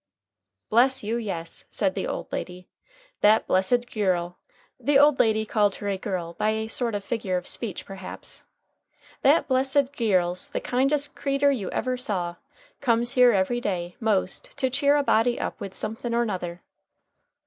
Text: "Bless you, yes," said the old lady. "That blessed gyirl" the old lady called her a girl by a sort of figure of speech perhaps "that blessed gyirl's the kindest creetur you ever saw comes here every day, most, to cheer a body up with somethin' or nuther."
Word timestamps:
"Bless 0.71 1.03
you, 1.03 1.17
yes," 1.17 1.65
said 1.69 1.93
the 1.93 2.07
old 2.07 2.31
lady. 2.31 2.67
"That 3.19 3.45
blessed 3.45 3.81
gyirl" 3.87 4.37
the 4.79 4.97
old 4.97 5.19
lady 5.19 5.45
called 5.45 5.75
her 5.75 5.89
a 5.89 5.97
girl 5.99 6.33
by 6.33 6.49
a 6.49 6.67
sort 6.69 6.95
of 6.95 7.03
figure 7.03 7.37
of 7.37 7.45
speech 7.45 7.85
perhaps 7.85 8.43
"that 9.21 9.47
blessed 9.47 9.93
gyirl's 9.93 10.49
the 10.49 10.59
kindest 10.59 11.13
creetur 11.13 11.51
you 11.51 11.69
ever 11.69 11.97
saw 11.97 12.37
comes 12.81 13.11
here 13.11 13.31
every 13.31 13.61
day, 13.61 13.95
most, 13.99 14.57
to 14.57 14.71
cheer 14.71 14.95
a 14.95 15.03
body 15.03 15.39
up 15.39 15.59
with 15.59 15.75
somethin' 15.75 16.15
or 16.15 16.25
nuther." 16.25 16.61